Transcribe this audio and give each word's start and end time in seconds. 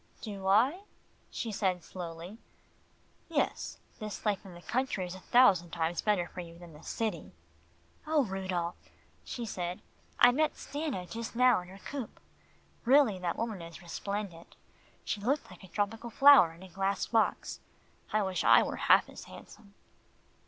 "Do 0.21 0.47
I?" 0.47 0.85
she 1.29 1.51
said 1.51 1.83
slowly. 1.83 2.39
"Yes 3.29 3.77
this 3.99 4.25
life 4.25 4.43
in 4.43 4.55
the 4.55 4.61
country 4.63 5.05
is 5.05 5.13
a 5.13 5.19
thousand 5.19 5.69
times 5.69 6.01
better 6.01 6.27
for 6.27 6.39
you 6.41 6.57
than 6.57 6.73
the 6.73 6.81
city." 6.81 7.33
"Oh, 8.07 8.23
Rudolph," 8.23 8.89
she 9.23 9.45
said, 9.45 9.79
"I 10.19 10.31
met 10.31 10.55
Stanna 10.57 11.05
just 11.07 11.35
now 11.35 11.59
in 11.59 11.67
her 11.67 11.77
coupé. 11.77 12.09
Really, 12.83 13.19
that 13.19 13.37
woman 13.37 13.61
is 13.61 13.79
resplendent. 13.83 14.55
She 15.05 15.21
looked 15.21 15.51
like 15.51 15.63
a 15.63 15.67
tropical 15.67 16.09
flower 16.09 16.51
in 16.51 16.63
a 16.63 16.67
glass 16.69 17.05
box. 17.05 17.59
I 18.11 18.23
wish 18.23 18.43
I 18.43 18.63
were 18.63 18.77
half 18.77 19.07
as 19.07 19.25
handsome." 19.25 19.75